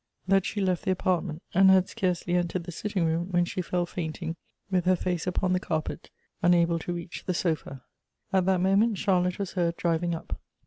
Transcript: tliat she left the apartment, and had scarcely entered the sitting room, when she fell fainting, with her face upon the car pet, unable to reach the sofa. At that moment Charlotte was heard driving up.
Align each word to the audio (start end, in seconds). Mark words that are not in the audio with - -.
tliat 0.27 0.43
she 0.45 0.59
left 0.59 0.83
the 0.83 0.89
apartment, 0.89 1.43
and 1.53 1.69
had 1.69 1.87
scarcely 1.87 2.33
entered 2.33 2.63
the 2.63 2.71
sitting 2.71 3.05
room, 3.05 3.27
when 3.29 3.45
she 3.45 3.61
fell 3.61 3.85
fainting, 3.85 4.35
with 4.71 4.85
her 4.85 4.95
face 4.95 5.27
upon 5.27 5.53
the 5.53 5.59
car 5.59 5.79
pet, 5.83 6.09
unable 6.41 6.79
to 6.79 6.91
reach 6.93 7.23
the 7.27 7.35
sofa. 7.35 7.83
At 8.33 8.47
that 8.47 8.61
moment 8.61 8.97
Charlotte 8.97 9.37
was 9.37 9.51
heard 9.51 9.77
driving 9.77 10.15
up. 10.15 10.41